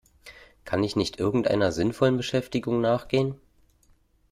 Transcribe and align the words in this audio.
Kann 0.65 0.83
ich 0.83 0.95
nicht 0.95 1.19
irgendeiner 1.19 1.71
sinnvollen 1.71 2.17
Beschäftigung 2.17 2.81
nachgehen? 2.81 3.39